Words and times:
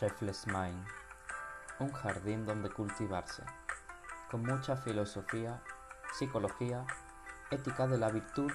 Reflex 0.00 0.46
Mind, 0.46 0.86
un 1.80 1.92
jardín 1.92 2.46
donde 2.46 2.70
cultivarse, 2.70 3.42
con 4.30 4.42
mucha 4.42 4.76
filosofía, 4.76 5.60
psicología, 6.12 6.86
ética 7.50 7.88
de 7.88 7.98
la 7.98 8.08
virtud, 8.08 8.52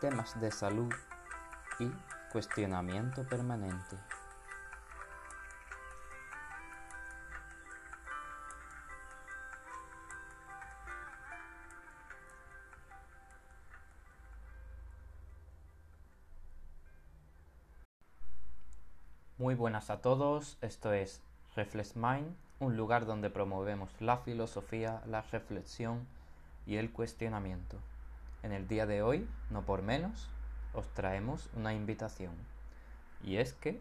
temas 0.00 0.40
de 0.40 0.50
salud 0.50 0.90
y 1.78 1.90
cuestionamiento 2.32 3.24
permanente. 3.24 3.98
Muy 19.40 19.54
buenas 19.54 19.88
a 19.88 20.02
todos, 20.02 20.58
esto 20.60 20.92
es 20.92 21.22
Reflex 21.56 21.96
Mind, 21.96 22.36
un 22.58 22.76
lugar 22.76 23.06
donde 23.06 23.30
promovemos 23.30 23.88
la 23.98 24.18
filosofía, 24.18 25.00
la 25.06 25.22
reflexión 25.22 26.06
y 26.66 26.76
el 26.76 26.92
cuestionamiento. 26.92 27.78
En 28.42 28.52
el 28.52 28.68
día 28.68 28.84
de 28.84 29.00
hoy, 29.00 29.26
no 29.48 29.62
por 29.62 29.80
menos, 29.80 30.28
os 30.74 30.86
traemos 30.88 31.48
una 31.56 31.72
invitación. 31.72 32.34
Y 33.24 33.36
es 33.36 33.54
que, 33.54 33.80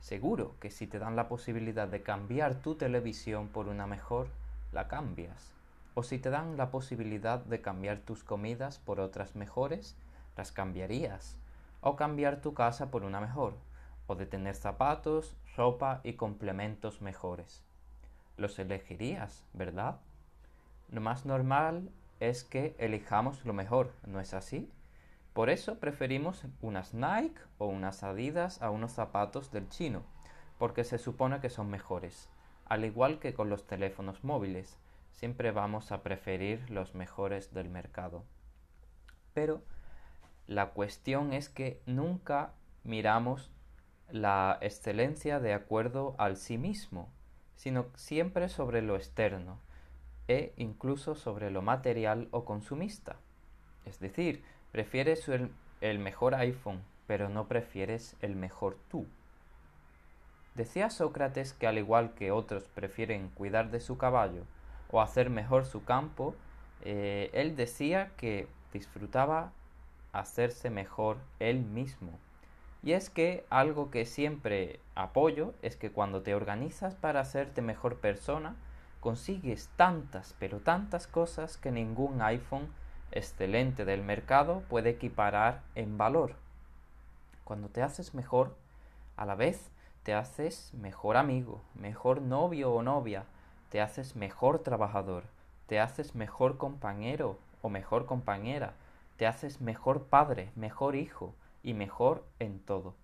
seguro 0.00 0.54
que 0.58 0.70
si 0.70 0.86
te 0.86 0.98
dan 0.98 1.16
la 1.16 1.28
posibilidad 1.28 1.86
de 1.86 2.02
cambiar 2.02 2.54
tu 2.54 2.74
televisión 2.74 3.48
por 3.48 3.68
una 3.68 3.86
mejor, 3.86 4.28
la 4.72 4.88
cambias. 4.88 5.52
O 5.92 6.02
si 6.02 6.18
te 6.18 6.30
dan 6.30 6.56
la 6.56 6.70
posibilidad 6.70 7.40
de 7.40 7.60
cambiar 7.60 7.98
tus 7.98 8.24
comidas 8.24 8.78
por 8.78 9.00
otras 9.00 9.36
mejores, 9.36 9.96
las 10.34 10.50
cambiarías. 10.50 11.36
O 11.82 11.94
cambiar 11.94 12.40
tu 12.40 12.54
casa 12.54 12.90
por 12.90 13.02
una 13.02 13.20
mejor 13.20 13.67
o 14.08 14.16
de 14.16 14.26
tener 14.26 14.56
zapatos, 14.56 15.36
ropa 15.56 16.00
y 16.02 16.14
complementos 16.14 17.00
mejores. 17.00 17.62
Los 18.36 18.58
elegirías, 18.58 19.44
¿verdad? 19.52 20.00
Lo 20.90 21.00
más 21.00 21.26
normal 21.26 21.90
es 22.18 22.42
que 22.42 22.74
elijamos 22.78 23.44
lo 23.44 23.52
mejor, 23.52 23.92
¿no 24.06 24.18
es 24.18 24.34
así? 24.34 24.68
Por 25.34 25.50
eso 25.50 25.78
preferimos 25.78 26.42
unas 26.62 26.94
Nike 26.94 27.40
o 27.58 27.66
unas 27.66 28.02
Adidas 28.02 28.60
a 28.62 28.70
unos 28.70 28.92
zapatos 28.92 29.52
del 29.52 29.68
chino, 29.68 30.02
porque 30.58 30.82
se 30.82 30.98
supone 30.98 31.40
que 31.40 31.50
son 31.50 31.70
mejores. 31.70 32.28
Al 32.64 32.84
igual 32.84 33.18
que 33.18 33.34
con 33.34 33.50
los 33.50 33.66
teléfonos 33.66 34.24
móviles, 34.24 34.78
siempre 35.12 35.52
vamos 35.52 35.92
a 35.92 36.02
preferir 36.02 36.68
los 36.70 36.94
mejores 36.94 37.52
del 37.52 37.68
mercado. 37.68 38.24
Pero 39.34 39.62
la 40.46 40.70
cuestión 40.70 41.32
es 41.32 41.48
que 41.48 41.80
nunca 41.86 42.52
miramos 42.82 43.50
la 44.10 44.58
excelencia 44.60 45.38
de 45.40 45.52
acuerdo 45.52 46.14
al 46.18 46.36
sí 46.36 46.58
mismo, 46.58 47.08
sino 47.56 47.86
siempre 47.94 48.48
sobre 48.48 48.82
lo 48.82 48.96
externo 48.96 49.58
e 50.28 50.52
incluso 50.56 51.14
sobre 51.14 51.50
lo 51.50 51.62
material 51.62 52.28
o 52.30 52.44
consumista. 52.44 53.16
Es 53.84 54.00
decir, 54.00 54.42
prefieres 54.72 55.28
el, 55.80 55.98
mejor 55.98 56.34
iPhone, 56.34 56.82
pero 57.06 57.28
no 57.28 57.48
prefieres 57.48 58.16
el 58.20 58.36
mejor 58.36 58.76
tú. 58.90 59.06
Decía 60.54 60.90
Sócrates 60.90 61.52
que 61.52 61.66
al 61.66 61.78
igual 61.78 62.14
que 62.14 62.30
otros 62.30 62.64
prefieren 62.64 63.28
cuidar 63.30 63.70
de 63.70 63.80
su 63.80 63.96
caballo 63.96 64.44
o 64.90 65.00
hacer 65.00 65.30
mejor 65.30 65.64
su 65.64 65.84
campo, 65.84 66.34
eh, 66.82 67.30
él 67.32 67.56
decía 67.56 68.10
que 68.16 68.48
disfrutaba 68.72 69.52
hacerse 70.12 70.70
mejor 70.70 71.18
él 71.38 71.60
mismo 71.60 72.18
y 72.82 72.92
es 72.92 73.10
que 73.10 73.44
algo 73.50 73.90
que 73.90 74.06
siempre 74.06 74.80
apoyo 74.94 75.52
es 75.62 75.76
que 75.76 75.90
cuando 75.90 76.22
te 76.22 76.34
organizas 76.34 76.94
para 76.94 77.20
hacerte 77.20 77.60
mejor 77.60 77.96
persona, 77.96 78.56
consigues 79.00 79.68
tantas, 79.76 80.34
pero 80.38 80.60
tantas 80.60 81.06
cosas 81.06 81.56
que 81.56 81.70
ningún 81.70 82.22
iPhone 82.22 82.68
excelente 83.10 83.84
del 83.84 84.02
mercado 84.02 84.62
puede 84.68 84.90
equiparar 84.90 85.62
en 85.74 85.98
valor. 85.98 86.34
Cuando 87.44 87.68
te 87.68 87.82
haces 87.82 88.14
mejor, 88.14 88.54
a 89.16 89.24
la 89.26 89.34
vez 89.34 89.70
te 90.02 90.14
haces 90.14 90.72
mejor 90.74 91.16
amigo, 91.16 91.60
mejor 91.74 92.22
novio 92.22 92.72
o 92.72 92.82
novia, 92.82 93.24
te 93.70 93.80
haces 93.80 94.16
mejor 94.16 94.60
trabajador, 94.60 95.24
te 95.66 95.80
haces 95.80 96.14
mejor 96.14 96.58
compañero 96.58 97.38
o 97.60 97.68
mejor 97.68 98.06
compañera, 98.06 98.74
te 99.16 99.26
haces 99.26 99.60
mejor 99.60 100.04
padre, 100.04 100.50
mejor 100.54 100.94
hijo, 100.94 101.34
y 101.62 101.74
mejor 101.74 102.26
en 102.38 102.60
todo. 102.60 102.94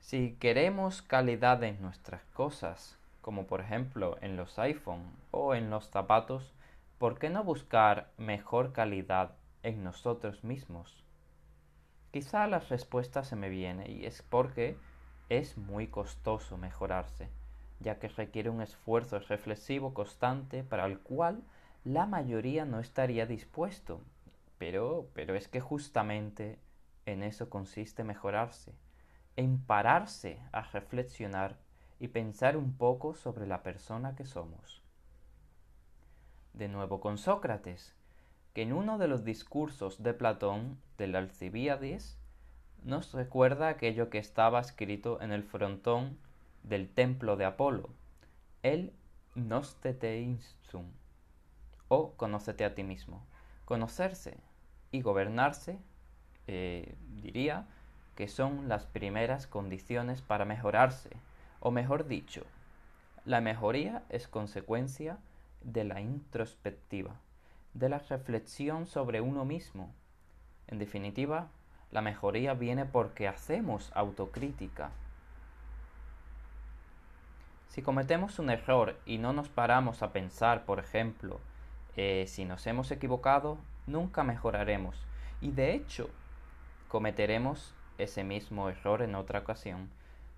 Si 0.00 0.36
queremos 0.40 1.02
calidad 1.02 1.62
en 1.62 1.80
nuestras 1.80 2.24
cosas, 2.32 2.98
como 3.20 3.46
por 3.46 3.60
ejemplo 3.60 4.16
en 4.20 4.36
los 4.36 4.58
iPhone 4.58 5.04
o 5.30 5.54
en 5.54 5.70
los 5.70 5.88
zapatos, 5.88 6.52
¿por 6.98 7.18
qué 7.18 7.30
no 7.30 7.44
buscar 7.44 8.10
mejor 8.16 8.72
calidad 8.72 9.36
en 9.62 9.84
nosotros 9.84 10.42
mismos? 10.42 11.04
Quizá 12.10 12.46
la 12.48 12.58
respuesta 12.58 13.22
se 13.22 13.36
me 13.36 13.48
viene 13.48 13.90
y 13.90 14.04
es 14.04 14.22
porque 14.22 14.76
es 15.28 15.56
muy 15.56 15.86
costoso 15.86 16.56
mejorarse, 16.56 17.28
ya 17.78 18.00
que 18.00 18.08
requiere 18.08 18.50
un 18.50 18.62
esfuerzo 18.62 19.20
reflexivo 19.20 19.94
constante 19.94 20.64
para 20.64 20.86
el 20.86 20.98
cual 20.98 21.42
la 21.84 22.06
mayoría 22.06 22.64
no 22.64 22.80
estaría 22.80 23.26
dispuesto. 23.26 24.00
Pero, 24.58 25.08
pero 25.14 25.36
es 25.36 25.46
que 25.46 25.60
justamente 25.60 26.58
en 27.06 27.22
eso 27.22 27.50
consiste 27.50 28.04
mejorarse, 28.04 28.74
en 29.36 29.58
pararse 29.58 30.40
a 30.52 30.62
reflexionar 30.62 31.56
y 31.98 32.08
pensar 32.08 32.56
un 32.56 32.72
poco 32.72 33.14
sobre 33.14 33.46
la 33.46 33.62
persona 33.62 34.16
que 34.16 34.24
somos. 34.24 34.82
De 36.54 36.68
nuevo 36.68 37.00
con 37.00 37.18
Sócrates, 37.18 37.94
que 38.54 38.62
en 38.62 38.72
uno 38.72 38.98
de 38.98 39.08
los 39.08 39.24
discursos 39.24 40.02
de 40.02 40.14
Platón 40.14 40.78
del 40.98 41.14
Alcibíades 41.14 42.18
nos 42.82 43.12
recuerda 43.12 43.68
aquello 43.68 44.10
que 44.10 44.18
estaba 44.18 44.60
escrito 44.60 45.20
en 45.20 45.32
el 45.32 45.44
frontón 45.44 46.18
del 46.62 46.88
templo 46.88 47.36
de 47.36 47.44
Apolo, 47.44 47.90
el 48.62 48.92
nosteteinsum, 49.34 50.86
o 51.88 52.12
conócete 52.12 52.64
a 52.64 52.74
ti 52.74 52.82
mismo. 52.82 53.24
Conocerse 53.64 54.38
y 54.90 55.02
gobernarse 55.02 55.78
eh, 56.46 56.94
diría 57.22 57.66
que 58.16 58.28
son 58.28 58.68
las 58.68 58.84
primeras 58.86 59.46
condiciones 59.46 60.22
para 60.22 60.44
mejorarse, 60.44 61.10
o 61.60 61.70
mejor 61.70 62.06
dicho, 62.06 62.44
la 63.24 63.40
mejoría 63.40 64.02
es 64.08 64.28
consecuencia 64.28 65.18
de 65.62 65.84
la 65.84 66.00
introspectiva, 66.00 67.14
de 67.74 67.88
la 67.88 67.98
reflexión 67.98 68.86
sobre 68.86 69.20
uno 69.20 69.44
mismo. 69.44 69.92
En 70.68 70.78
definitiva, 70.78 71.48
la 71.90 72.00
mejoría 72.00 72.54
viene 72.54 72.86
porque 72.86 73.28
hacemos 73.28 73.90
autocrítica. 73.94 74.90
Si 77.68 77.82
cometemos 77.82 78.38
un 78.38 78.50
error 78.50 78.98
y 79.06 79.18
no 79.18 79.32
nos 79.32 79.48
paramos 79.48 80.02
a 80.02 80.12
pensar, 80.12 80.64
por 80.64 80.78
ejemplo, 80.78 81.40
eh, 81.96 82.24
si 82.26 82.44
nos 82.44 82.66
hemos 82.66 82.90
equivocado, 82.90 83.58
nunca 83.86 84.24
mejoraremos. 84.24 84.96
Y 85.40 85.50
de 85.50 85.74
hecho, 85.74 86.10
cometeremos 86.90 87.72
ese 87.98 88.24
mismo 88.24 88.68
error 88.68 89.00
en 89.00 89.14
otra 89.14 89.38
ocasión. 89.38 89.88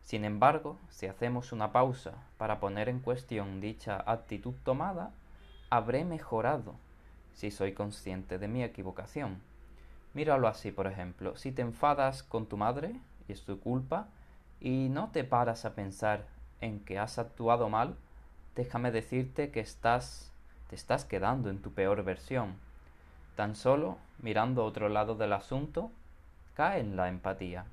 Sin 0.03 0.27
embargo, 0.27 0.77
si 0.91 1.07
hacemos 1.07 1.51
una 1.51 1.73
pausa 1.73 2.13
para 2.37 2.61
poner 2.61 2.91
en 2.91 3.01
cuestión 3.01 3.63
dicha 3.63 4.05
actitud 4.07 4.55
tomada, 4.63 5.13
habré 5.71 6.05
mejorado 6.05 6.75
si 7.33 7.51
soy 7.51 7.73
consciente 7.73 8.39
de 8.39 8.49
mi 8.49 8.63
equivocación. 8.63 9.41
Míralo 10.13 10.47
así, 10.47 10.71
por 10.71 10.87
ejemplo, 10.87 11.37
si 11.37 11.53
te 11.53 11.63
enfadas 11.63 12.23
con 12.23 12.45
tu 12.45 12.59
madre 12.59 12.95
y 13.27 13.33
es 13.33 13.43
tu 13.45 13.59
culpa, 13.59 14.09
y 14.61 14.89
no 14.91 15.09
te 15.11 15.25
paras 15.25 15.65
a 15.65 15.75
pensar 15.75 16.27
en 16.61 16.81
que 16.81 16.99
has 16.99 17.19
actuado 17.19 17.71
mal, 17.71 17.97
déjame 18.55 18.93
decirte 18.93 19.51
que 19.51 19.61
estás 19.61 20.29
te 20.69 20.77
estás 20.77 21.05
quedando 21.05 21.51
en 21.51 21.61
tu 21.61 21.73
peor 21.73 22.03
versión. 22.03 22.57
Tan 23.37 23.57
solo 23.57 23.99
mirando 24.23 24.65
otro 24.65 24.89
lado 24.89 25.15
del 25.15 25.33
asunto, 25.33 25.91
cae 26.55 26.81
en 26.81 26.97
la 26.97 27.09
empatía. 27.09 27.65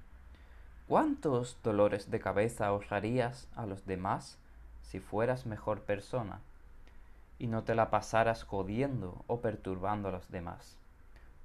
¿Cuántos 0.87 1.57
dolores 1.63 2.09
de 2.09 2.19
cabeza 2.19 2.67
ahorrarías 2.67 3.47
a 3.55 3.65
los 3.65 3.85
demás 3.85 4.37
si 4.81 4.99
fueras 4.99 5.45
mejor 5.45 5.81
persona 5.81 6.39
y 7.37 7.47
no 7.47 7.63
te 7.63 7.75
la 7.75 7.89
pasaras 7.89 8.43
jodiendo 8.43 9.23
o 9.27 9.41
perturbando 9.41 10.09
a 10.09 10.11
los 10.11 10.31
demás? 10.31 10.77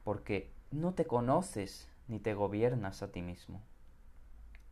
Porque 0.05 0.51
no 0.71 0.95
te 0.95 1.07
conoces 1.07 1.89
ni 2.09 2.19
te 2.19 2.35
gobiernas 2.35 3.03
a 3.03 3.09
ti 3.09 3.23
mismo. 3.23 3.61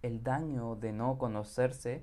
El 0.02 0.22
daño 0.22 0.76
de 0.76 0.92
no 0.92 1.18
conocerse 1.18 2.02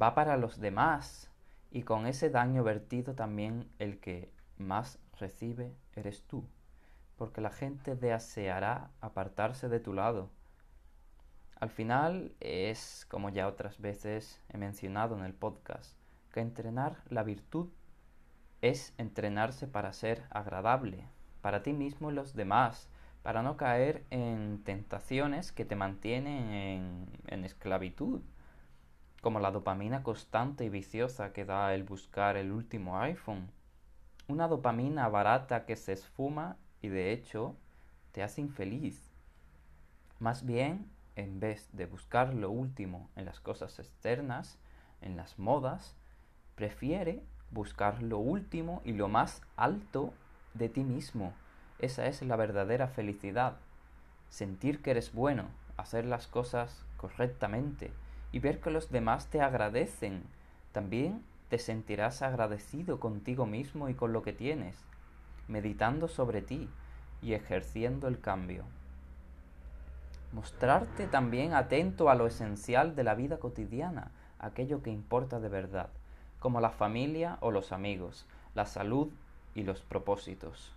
va 0.00 0.14
para 0.14 0.36
los 0.36 0.60
demás 0.60 1.28
y 1.70 1.82
con 1.82 2.06
ese 2.06 2.30
daño 2.30 2.64
vertido 2.64 3.14
también 3.14 3.68
el 3.78 3.98
que 3.98 4.30
más 4.58 4.98
recibe 5.18 5.72
eres 5.96 6.22
tú 6.22 6.44
porque 7.20 7.42
la 7.42 7.50
gente 7.50 7.96
deseará 7.96 8.88
apartarse 9.02 9.68
de 9.68 9.78
tu 9.78 9.92
lado. 9.92 10.30
Al 11.56 11.68
final 11.68 12.32
es, 12.40 13.04
como 13.10 13.28
ya 13.28 13.46
otras 13.46 13.78
veces 13.78 14.40
he 14.48 14.56
mencionado 14.56 15.18
en 15.18 15.24
el 15.26 15.34
podcast, 15.34 15.98
que 16.32 16.40
entrenar 16.40 16.96
la 17.10 17.22
virtud 17.22 17.68
es 18.62 18.94
entrenarse 18.96 19.66
para 19.66 19.92
ser 19.92 20.24
agradable, 20.30 21.04
para 21.42 21.62
ti 21.62 21.74
mismo 21.74 22.10
y 22.10 22.14
los 22.14 22.34
demás, 22.34 22.88
para 23.22 23.42
no 23.42 23.58
caer 23.58 24.02
en 24.08 24.62
tentaciones 24.64 25.52
que 25.52 25.66
te 25.66 25.76
mantienen 25.76 27.06
en, 27.26 27.44
esclavitud, 27.44 28.22
como 29.20 29.40
la 29.40 29.50
dopamina 29.50 30.02
constante 30.02 30.64
y 30.64 30.70
viciosa 30.70 31.34
que 31.34 31.44
da 31.44 31.74
el 31.74 31.84
buscar 31.84 32.38
el 32.38 32.50
último 32.50 32.98
iPhone. 32.98 33.50
Una 34.26 34.48
dopamina 34.48 35.06
barata 35.10 35.66
que 35.66 35.76
se 35.76 35.92
esfuma 35.92 36.56
y 36.82 36.88
de 36.88 37.12
hecho 37.12 37.56
te 38.12 38.22
hace 38.22 38.40
infeliz. 38.40 39.10
Más 40.18 40.44
bien, 40.44 40.90
en 41.16 41.40
vez 41.40 41.68
de 41.72 41.86
buscar 41.86 42.34
lo 42.34 42.50
último 42.50 43.08
en 43.16 43.24
las 43.24 43.40
cosas 43.40 43.78
externas, 43.78 44.58
en 45.00 45.16
las 45.16 45.38
modas, 45.38 45.94
prefiere 46.54 47.22
buscar 47.50 48.02
lo 48.02 48.18
último 48.18 48.82
y 48.84 48.92
lo 48.92 49.08
más 49.08 49.42
alto 49.56 50.12
de 50.54 50.68
ti 50.68 50.84
mismo. 50.84 51.32
Esa 51.78 52.06
es 52.06 52.22
la 52.22 52.36
verdadera 52.36 52.88
felicidad. 52.88 53.56
Sentir 54.28 54.82
que 54.82 54.92
eres 54.92 55.12
bueno, 55.12 55.46
hacer 55.76 56.04
las 56.04 56.26
cosas 56.26 56.84
correctamente 56.96 57.90
y 58.32 58.38
ver 58.38 58.60
que 58.60 58.70
los 58.70 58.90
demás 58.90 59.26
te 59.26 59.40
agradecen. 59.40 60.22
También 60.72 61.22
te 61.48 61.58
sentirás 61.58 62.22
agradecido 62.22 63.00
contigo 63.00 63.46
mismo 63.46 63.88
y 63.88 63.94
con 63.94 64.12
lo 64.12 64.22
que 64.22 64.32
tienes, 64.32 64.76
meditando 65.50 66.08
sobre 66.08 66.40
ti 66.40 66.68
y 67.20 67.34
ejerciendo 67.34 68.08
el 68.08 68.20
cambio. 68.20 68.64
Mostrarte 70.32 71.06
también 71.06 71.52
atento 71.52 72.08
a 72.08 72.14
lo 72.14 72.26
esencial 72.26 72.94
de 72.96 73.04
la 73.04 73.14
vida 73.14 73.38
cotidiana, 73.38 74.12
aquello 74.38 74.82
que 74.82 74.90
importa 74.90 75.40
de 75.40 75.48
verdad 75.48 75.90
como 76.40 76.60
la 76.60 76.70
familia 76.70 77.36
o 77.40 77.52
los 77.52 77.70
amigos, 77.70 78.26
la 78.54 78.64
salud 78.64 79.08
y 79.54 79.62
los 79.62 79.82
propósitos. 79.82 80.72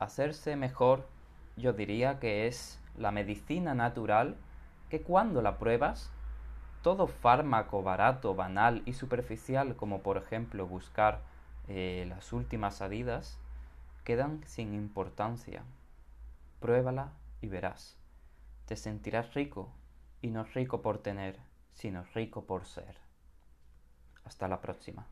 Hacerse 0.00 0.56
mejor 0.56 1.06
yo 1.56 1.72
diría 1.72 2.18
que 2.18 2.48
es 2.48 2.80
la 2.98 3.12
medicina 3.12 3.74
natural 3.74 4.36
que 4.90 5.00
cuando 5.00 5.40
la 5.40 5.56
pruebas, 5.58 6.10
todo 6.82 7.06
fármaco 7.06 7.82
barato, 7.82 8.34
banal 8.34 8.82
y 8.84 8.92
superficial, 8.92 9.76
como 9.76 10.00
por 10.00 10.16
ejemplo 10.16 10.66
buscar 10.66 11.20
eh, 11.68 12.06
las 12.08 12.32
últimas 12.32 12.82
adidas, 12.82 13.38
quedan 14.04 14.42
sin 14.46 14.74
importancia. 14.74 15.62
Pruébala 16.60 17.12
y 17.40 17.48
verás. 17.48 17.96
Te 18.66 18.76
sentirás 18.76 19.34
rico, 19.34 19.72
y 20.22 20.30
no 20.30 20.44
rico 20.44 20.80
por 20.80 20.98
tener, 20.98 21.38
sino 21.72 22.02
rico 22.14 22.44
por 22.44 22.64
ser. 22.64 22.96
Hasta 24.24 24.48
la 24.48 24.60
próxima. 24.60 25.06